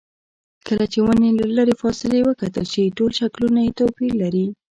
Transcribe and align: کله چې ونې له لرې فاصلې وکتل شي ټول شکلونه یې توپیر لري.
کله 0.67 0.85
چې 0.91 0.99
ونې 1.03 1.29
له 1.39 1.45
لرې 1.57 1.75
فاصلې 1.81 2.19
وکتل 2.23 2.65
شي 2.73 2.83
ټول 2.97 3.11
شکلونه 3.19 3.59
یې 3.65 3.71
توپیر 3.79 4.11
لري. 4.21 4.45